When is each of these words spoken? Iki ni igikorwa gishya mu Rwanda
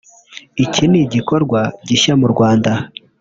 Iki 0.63 0.83
ni 0.89 0.99
igikorwa 1.03 1.59
gishya 1.87 2.13
mu 2.19 2.27
Rwanda 2.33 2.71